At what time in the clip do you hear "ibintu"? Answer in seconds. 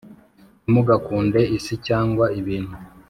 2.39-2.73